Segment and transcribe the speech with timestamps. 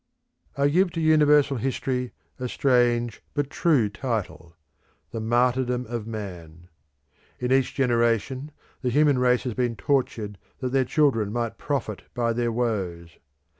[0.57, 4.55] I give to universal history a strange but true title
[5.11, 6.69] The Martyrdom of Man.
[7.37, 8.49] In each generation
[8.81, 13.19] the human race has been tortured that their children might profit by their woes.